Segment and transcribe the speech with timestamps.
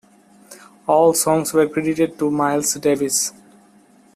[0.87, 3.33] All songs were credited to Miles Davis.